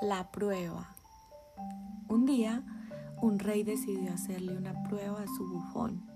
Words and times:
La 0.00 0.30
prueba. 0.30 0.94
Un 2.08 2.24
día, 2.24 2.62
un 3.20 3.40
rey 3.40 3.64
decidió 3.64 4.12
hacerle 4.12 4.56
una 4.56 4.84
prueba 4.84 5.22
a 5.22 5.26
su 5.26 5.44
bufón, 5.44 6.08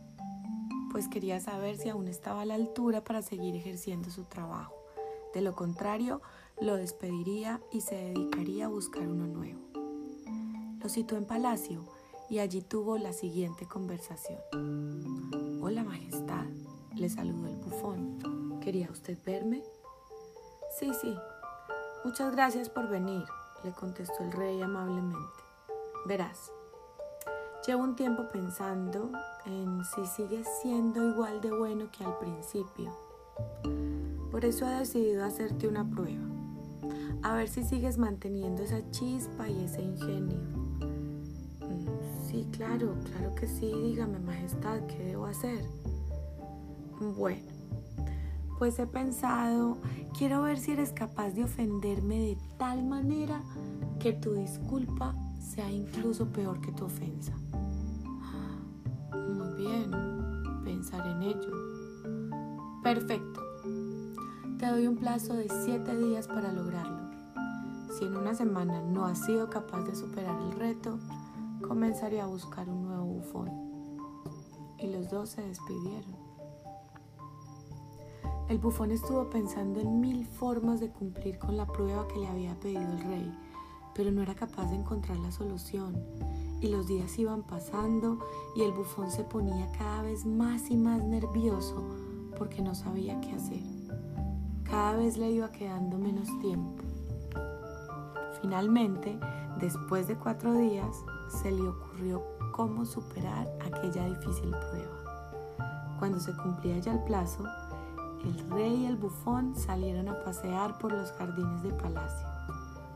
pues 0.93 1.09
quería 1.09 1.41
saber 1.41 1.77
si 1.77 1.89
aún 1.89 2.07
estaba 2.07 2.43
a 2.43 2.45
la 2.45 2.55
altura 2.55 3.03
para 3.03 3.23
seguir 3.23 3.57
ejerciendo 3.57 4.09
su 4.11 4.23
trabajo. 4.23 4.73
De 5.35 5.41
lo 5.41 5.57
contrario, 5.57 6.23
lo 6.61 6.77
despediría 6.77 7.61
y 7.73 7.81
se 7.81 7.97
dedicaría 7.97 8.67
a 8.67 8.69
buscar 8.69 9.09
uno 9.09 9.27
nuevo. 9.27 9.61
Lo 10.81 10.89
citó 10.89 11.17
en 11.17 11.25
palacio 11.25 11.83
y 12.31 12.39
allí 12.39 12.63
tuvo 12.63 12.99
la 12.99 13.13
siguiente 13.13 13.67
conversación. 13.67 14.39
Hola 15.61 15.83
Majestad, 15.83 16.47
le 16.95 17.09
saludó 17.09 17.49
el 17.49 17.57
bufón. 17.57 18.61
¿Quería 18.61 18.89
usted 18.93 19.19
verme? 19.27 19.65
Sí, 20.79 20.93
sí. 21.01 21.13
Muchas 22.05 22.31
gracias 22.31 22.69
por 22.69 22.89
venir, 22.89 23.25
le 23.65 23.73
contestó 23.73 24.23
el 24.23 24.33
rey 24.33 24.61
amablemente. 24.61 25.43
Verás, 26.07 26.53
llevo 27.67 27.85
un 27.85 27.95
tiempo 27.95 28.29
pensando 28.33 29.11
en 29.47 29.85
si 29.85 30.05
sigues 30.07 30.49
siendo 30.63 31.09
igual 31.09 31.41
de 31.41 31.51
bueno 31.51 31.91
que 31.91 32.05
al 32.05 32.19
principio. 32.19 32.91
Por 34.31 34.45
eso 34.45 34.67
he 34.67 34.79
decidido 34.79 35.25
hacerte 35.25 35.69
una 35.69 35.89
prueba. 35.89 36.25
A 37.23 37.35
ver 37.35 37.49
si 37.49 37.63
sigues 37.63 37.99
manteniendo 37.99 38.63
esa 38.63 38.91
chispa 38.91 39.49
y 39.49 39.65
ese 39.65 39.83
ingenio. 39.83 40.39
Mm, 41.61 41.87
sí, 42.27 42.49
claro, 42.51 42.97
claro 43.05 43.35
que 43.35 43.47
sí. 43.47 43.73
Dígame, 43.73 44.19
Majestad, 44.19 44.87
¿qué 44.87 44.99
debo 45.05 45.27
hacer? 45.27 45.65
Bueno, 46.99 47.52
pues 48.63 48.79
he 48.79 48.87
pensado, 48.87 49.77
quiero 50.17 50.43
ver 50.43 50.57
si 50.57 50.71
eres 50.71 50.93
capaz 50.93 51.31
de 51.31 51.43
ofenderme 51.43 52.21
de 52.21 52.39
tal 52.59 52.85
manera 52.85 53.43
que 53.99 54.13
tu 54.13 54.35
disculpa 54.35 55.17
sea 55.41 55.69
incluso 55.69 56.29
peor 56.29 56.61
que 56.61 56.71
tu 56.71 56.85
ofensa. 56.85 57.33
Muy 59.11 59.53
bien, 59.57 59.91
pensaré 60.63 61.11
en 61.11 61.23
ello. 61.23 61.51
Perfecto. 62.85 63.41
Te 64.61 64.67
doy 64.67 64.87
un 64.87 64.95
plazo 64.95 65.35
de 65.35 65.49
siete 65.65 65.99
días 65.99 66.29
para 66.29 66.53
lograrlo. 66.53 67.11
Si 67.99 68.05
en 68.05 68.17
una 68.17 68.33
semana 68.33 68.81
no 68.81 69.07
has 69.07 69.27
sido 69.27 69.51
capaz 69.51 69.83
de 69.83 69.97
superar 69.97 70.41
el 70.41 70.53
reto, 70.53 71.01
comenzaré 71.67 72.21
a 72.21 72.27
buscar 72.27 72.69
un 72.69 72.85
nuevo 72.85 73.07
bufón. 73.07 73.51
Y 74.79 74.87
los 74.87 75.11
dos 75.11 75.31
se 75.31 75.43
despidieron. 75.43 76.32
El 78.49 78.59
bufón 78.59 78.91
estuvo 78.91 79.31
pensando 79.31 79.81
en 79.81 80.01
mil 80.01 80.27
formas 80.27 80.81
de 80.81 80.91
cumplir 80.91 81.39
con 81.39 81.57
la 81.57 81.67
prueba 81.67 82.07
que 82.09 82.19
le 82.19 82.29
había 82.29 82.59
pedido 82.61 82.83
el 82.83 83.01
rey, 83.05 83.39
pero 83.95 84.11
no 84.11 84.23
era 84.23 84.35
capaz 84.35 84.71
de 84.71 84.77
encontrar 84.77 85.19
la 85.19 85.33
solución. 85.33 85.97
Y 86.61 86.69
los 86.69 86.87
días 86.87 87.19
iban 87.19 87.43
pasando 87.43 88.19
y 88.55 88.63
el 88.63 88.73
bufón 88.73 89.11
se 89.11 89.25
ponía 89.25 89.71
cada 89.73 90.03
vez 90.03 90.27
más 90.27 90.71
y 90.71 90.77
más 90.77 91.03
nervioso 91.03 91.83
porque 92.39 92.63
no 92.63 92.75
sabía 92.75 93.21
qué 93.21 93.33
hacer. 93.33 93.63
Cada 94.65 94.97
vez 94.97 95.17
le 95.17 95.31
iba 95.31 95.51
quedando 95.51 95.99
menos 95.99 96.29
tiempo. 96.41 96.83
Finalmente, 98.41 99.19
después 99.61 100.09
de 100.09 100.17
cuatro 100.17 100.55
días, 100.55 101.05
se 101.43 101.51
le 101.51 101.63
ocurrió 101.63 102.23
cómo 102.53 102.85
superar 102.85 103.51
aquella 103.65 104.07
difícil 104.07 104.51
prueba. 104.51 105.97
Cuando 105.99 106.19
se 106.19 106.37
cumplía 106.37 106.79
ya 106.79 106.95
el 106.95 107.05
plazo, 107.05 107.45
el 108.25 108.51
rey 108.51 108.83
y 108.83 108.87
el 108.87 108.97
bufón 108.97 109.57
salieron 109.57 110.09
a 110.09 110.23
pasear 110.23 110.79
por 110.79 110.93
los 110.93 111.11
jardines 111.13 111.63
del 111.63 111.75
palacio. 111.75 112.27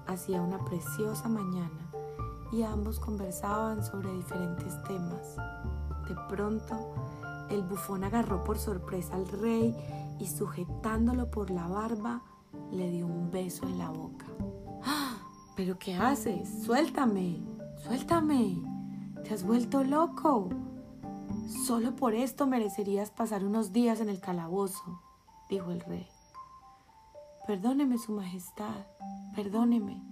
Hacía 0.07 0.41
una 0.41 0.65
preciosa 0.65 1.29
mañana 1.29 1.91
y 2.53 2.63
ambos 2.63 3.01
conversaban 3.01 3.85
sobre 3.85 4.13
diferentes 4.13 4.81
temas. 4.85 5.37
De 6.09 6.15
pronto, 6.29 6.77
el 7.51 7.63
bufón 7.63 8.05
agarró 8.05 8.45
por 8.45 8.59
sorpresa 8.59 9.17
al 9.17 9.27
rey 9.27 9.75
y 10.21 10.27
sujetándolo 10.27 11.31
por 11.31 11.51
la 11.51 11.67
barba, 11.67 12.23
le 12.71 12.91
dio 12.91 13.07
un 13.07 13.31
beso 13.31 13.67
en 13.67 13.79
la 13.79 13.91
boca. 13.91 14.27
¡Ah! 14.85 15.17
¿Pero 15.57 15.79
qué 15.79 15.95
haces? 15.95 16.65
Suéltame, 16.65 17.41
suéltame. 17.83 18.63
Te 19.25 19.35
has 19.35 19.43
vuelto 19.43 19.83
loco. 19.83 20.51
Solo 21.67 21.97
por 21.97 22.15
esto 22.15 22.47
merecerías 22.47 23.11
pasar 23.11 23.45
unos 23.45 23.73
días 23.73 24.01
en 24.01 24.09
el 24.09 24.21
calabozo 24.21 25.01
dijo 25.49 25.71
el 25.71 25.81
rey. 25.81 26.07
Perdóneme, 27.47 27.99
Su 27.99 28.13
Majestad, 28.13 28.87
perdóneme. 29.35 30.03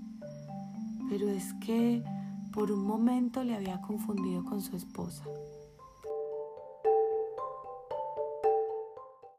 Pero 1.08 1.28
es 1.28 1.52
que 1.54 2.02
por 2.52 2.70
un 2.70 2.84
momento 2.84 3.42
le 3.42 3.54
había 3.54 3.80
confundido 3.80 4.44
con 4.44 4.62
su 4.62 4.76
esposa. 4.76 5.24